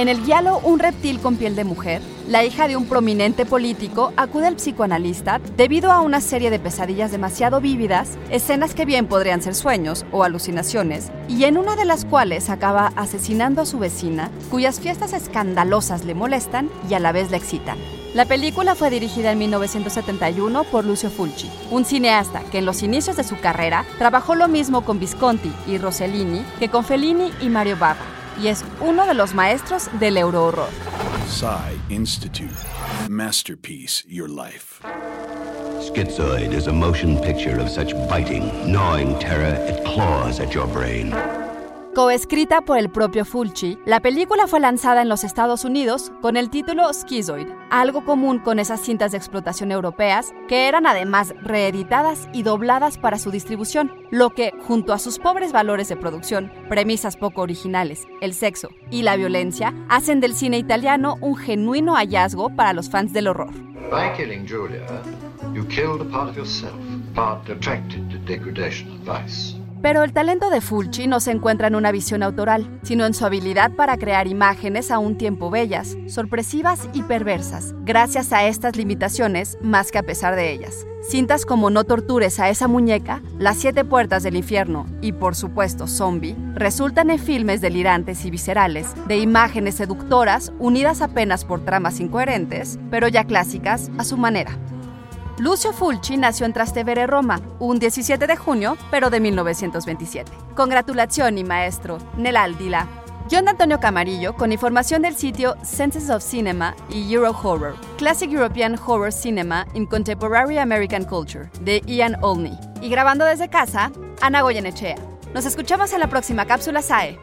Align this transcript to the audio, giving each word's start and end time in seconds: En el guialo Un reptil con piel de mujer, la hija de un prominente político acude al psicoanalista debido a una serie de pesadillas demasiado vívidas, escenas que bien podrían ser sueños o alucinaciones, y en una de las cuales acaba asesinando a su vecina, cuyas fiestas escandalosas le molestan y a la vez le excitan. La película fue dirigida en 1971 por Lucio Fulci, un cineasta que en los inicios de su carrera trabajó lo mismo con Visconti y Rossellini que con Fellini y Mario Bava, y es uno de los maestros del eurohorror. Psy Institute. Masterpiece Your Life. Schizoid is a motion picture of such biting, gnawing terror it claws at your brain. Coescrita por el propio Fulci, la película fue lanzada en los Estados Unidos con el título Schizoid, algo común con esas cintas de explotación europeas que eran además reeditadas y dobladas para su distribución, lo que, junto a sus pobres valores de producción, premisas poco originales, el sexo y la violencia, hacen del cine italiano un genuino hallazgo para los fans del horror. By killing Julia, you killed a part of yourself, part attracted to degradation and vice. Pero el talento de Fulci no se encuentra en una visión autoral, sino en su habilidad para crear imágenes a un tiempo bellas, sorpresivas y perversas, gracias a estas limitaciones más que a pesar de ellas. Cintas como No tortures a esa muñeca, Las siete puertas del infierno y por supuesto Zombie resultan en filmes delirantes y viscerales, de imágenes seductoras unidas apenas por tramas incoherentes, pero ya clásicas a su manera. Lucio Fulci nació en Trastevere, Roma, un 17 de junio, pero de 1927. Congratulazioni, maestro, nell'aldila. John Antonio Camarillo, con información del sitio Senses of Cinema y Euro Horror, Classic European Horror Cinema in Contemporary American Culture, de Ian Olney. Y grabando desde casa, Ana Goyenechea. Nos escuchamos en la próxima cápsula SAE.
En 0.00 0.08
el 0.08 0.24
guialo 0.24 0.60
Un 0.60 0.78
reptil 0.78 1.20
con 1.20 1.36
piel 1.36 1.54
de 1.54 1.64
mujer, 1.64 2.00
la 2.26 2.42
hija 2.42 2.68
de 2.68 2.74
un 2.74 2.86
prominente 2.86 3.44
político 3.44 4.14
acude 4.16 4.46
al 4.46 4.56
psicoanalista 4.56 5.42
debido 5.58 5.92
a 5.92 6.00
una 6.00 6.22
serie 6.22 6.48
de 6.48 6.58
pesadillas 6.58 7.12
demasiado 7.12 7.60
vívidas, 7.60 8.16
escenas 8.30 8.72
que 8.72 8.86
bien 8.86 9.06
podrían 9.08 9.42
ser 9.42 9.54
sueños 9.54 10.06
o 10.10 10.24
alucinaciones, 10.24 11.12
y 11.28 11.44
en 11.44 11.58
una 11.58 11.76
de 11.76 11.84
las 11.84 12.06
cuales 12.06 12.48
acaba 12.48 12.94
asesinando 12.96 13.60
a 13.60 13.66
su 13.66 13.78
vecina, 13.78 14.30
cuyas 14.50 14.80
fiestas 14.80 15.12
escandalosas 15.12 16.06
le 16.06 16.14
molestan 16.14 16.70
y 16.88 16.94
a 16.94 16.98
la 16.98 17.12
vez 17.12 17.30
le 17.30 17.36
excitan. 17.36 17.76
La 18.14 18.24
película 18.24 18.74
fue 18.74 18.88
dirigida 18.88 19.32
en 19.32 19.38
1971 19.38 20.64
por 20.64 20.86
Lucio 20.86 21.10
Fulci, 21.10 21.50
un 21.70 21.84
cineasta 21.84 22.40
que 22.50 22.56
en 22.56 22.64
los 22.64 22.82
inicios 22.82 23.18
de 23.18 23.24
su 23.24 23.38
carrera 23.38 23.84
trabajó 23.98 24.34
lo 24.34 24.48
mismo 24.48 24.82
con 24.82 24.98
Visconti 24.98 25.52
y 25.66 25.76
Rossellini 25.76 26.42
que 26.58 26.70
con 26.70 26.86
Fellini 26.86 27.30
y 27.42 27.50
Mario 27.50 27.76
Bava, 27.78 28.19
y 28.38 28.48
es 28.48 28.64
uno 28.80 29.06
de 29.06 29.14
los 29.14 29.34
maestros 29.34 29.88
del 29.98 30.16
eurohorror. 30.16 30.68
Psy 31.26 31.78
Institute. 31.88 32.54
Masterpiece 33.08 34.04
Your 34.08 34.28
Life. 34.28 34.80
Schizoid 35.80 36.52
is 36.52 36.66
a 36.66 36.72
motion 36.72 37.18
picture 37.18 37.58
of 37.58 37.68
such 37.70 37.94
biting, 38.08 38.70
gnawing 38.70 39.18
terror 39.18 39.54
it 39.68 39.84
claws 39.84 40.38
at 40.40 40.54
your 40.54 40.66
brain. 40.66 41.10
Coescrita 41.94 42.60
por 42.60 42.78
el 42.78 42.88
propio 42.88 43.24
Fulci, 43.24 43.76
la 43.84 43.98
película 43.98 44.46
fue 44.46 44.60
lanzada 44.60 45.02
en 45.02 45.08
los 45.08 45.24
Estados 45.24 45.64
Unidos 45.64 46.12
con 46.22 46.36
el 46.36 46.48
título 46.48 46.92
Schizoid, 46.92 47.48
algo 47.68 48.04
común 48.04 48.38
con 48.38 48.60
esas 48.60 48.80
cintas 48.80 49.10
de 49.10 49.18
explotación 49.18 49.72
europeas 49.72 50.32
que 50.46 50.68
eran 50.68 50.86
además 50.86 51.34
reeditadas 51.42 52.28
y 52.32 52.44
dobladas 52.44 52.96
para 52.96 53.18
su 53.18 53.32
distribución, 53.32 53.92
lo 54.12 54.30
que, 54.30 54.52
junto 54.68 54.92
a 54.92 55.00
sus 55.00 55.18
pobres 55.18 55.50
valores 55.50 55.88
de 55.88 55.96
producción, 55.96 56.52
premisas 56.68 57.16
poco 57.16 57.42
originales, 57.42 58.06
el 58.20 58.34
sexo 58.34 58.68
y 58.92 59.02
la 59.02 59.16
violencia, 59.16 59.74
hacen 59.88 60.20
del 60.20 60.36
cine 60.36 60.58
italiano 60.58 61.16
un 61.20 61.34
genuino 61.34 61.96
hallazgo 61.96 62.50
para 62.54 62.72
los 62.72 62.88
fans 62.88 63.12
del 63.12 63.26
horror. 63.26 63.50
By 63.90 64.16
killing 64.16 64.46
Julia, 64.46 64.86
you 65.52 65.66
killed 65.66 66.00
a 66.00 66.04
part 66.04 66.28
of 66.28 66.36
yourself, 66.36 66.78
part 67.16 67.50
attracted 67.50 68.08
to 68.10 68.18
degradation 68.18 68.92
and 68.92 69.04
vice. 69.04 69.59
Pero 69.82 70.02
el 70.02 70.12
talento 70.12 70.50
de 70.50 70.60
Fulci 70.60 71.06
no 71.06 71.20
se 71.20 71.30
encuentra 71.30 71.68
en 71.68 71.74
una 71.74 71.90
visión 71.90 72.22
autoral, 72.22 72.78
sino 72.82 73.06
en 73.06 73.14
su 73.14 73.24
habilidad 73.24 73.72
para 73.72 73.96
crear 73.96 74.26
imágenes 74.26 74.90
a 74.90 74.98
un 74.98 75.16
tiempo 75.16 75.50
bellas, 75.50 75.96
sorpresivas 76.06 76.88
y 76.92 77.02
perversas, 77.02 77.74
gracias 77.84 78.32
a 78.32 78.44
estas 78.44 78.76
limitaciones 78.76 79.56
más 79.62 79.90
que 79.90 79.98
a 79.98 80.02
pesar 80.02 80.36
de 80.36 80.52
ellas. 80.52 80.86
Cintas 81.08 81.46
como 81.46 81.70
No 81.70 81.84
tortures 81.84 82.38
a 82.40 82.50
esa 82.50 82.68
muñeca, 82.68 83.22
Las 83.38 83.56
siete 83.56 83.86
puertas 83.86 84.22
del 84.22 84.36
infierno 84.36 84.86
y 85.00 85.12
por 85.12 85.34
supuesto 85.34 85.86
Zombie 85.86 86.36
resultan 86.54 87.08
en 87.08 87.18
filmes 87.18 87.62
delirantes 87.62 88.26
y 88.26 88.30
viscerales, 88.30 88.94
de 89.08 89.16
imágenes 89.16 89.76
seductoras 89.76 90.52
unidas 90.58 91.00
apenas 91.00 91.46
por 91.46 91.64
tramas 91.64 92.00
incoherentes, 92.00 92.78
pero 92.90 93.08
ya 93.08 93.24
clásicas 93.24 93.90
a 93.96 94.04
su 94.04 94.18
manera. 94.18 94.58
Lucio 95.40 95.72
Fulci 95.72 96.18
nació 96.18 96.44
en 96.44 96.52
Trastevere, 96.52 97.06
Roma, 97.06 97.40
un 97.60 97.78
17 97.78 98.26
de 98.26 98.36
junio, 98.36 98.76
pero 98.90 99.08
de 99.08 99.20
1927. 99.20 100.30
Congratulazioni, 100.54 101.44
maestro, 101.44 101.96
nell'aldila. 102.18 102.86
John 103.30 103.48
Antonio 103.48 103.80
Camarillo, 103.80 104.34
con 104.34 104.52
información 104.52 105.00
del 105.00 105.16
sitio 105.16 105.56
Senses 105.62 106.10
of 106.10 106.22
Cinema 106.22 106.76
y 106.90 107.10
Euro 107.14 107.30
Horror, 107.30 107.74
Classic 107.96 108.30
European 108.30 108.78
Horror 108.78 109.10
Cinema 109.10 109.66
in 109.72 109.86
Contemporary 109.86 110.58
American 110.58 111.04
Culture, 111.04 111.48
de 111.62 111.80
Ian 111.86 112.18
Olney. 112.20 112.52
Y 112.82 112.90
grabando 112.90 113.24
desde 113.24 113.48
casa, 113.48 113.90
Ana 114.20 114.42
Goyenechea. 114.42 114.96
Nos 115.32 115.46
escuchamos 115.46 115.94
en 115.94 116.00
la 116.00 116.10
próxima 116.10 116.44
cápsula 116.44 116.82
SAE. 116.82 117.18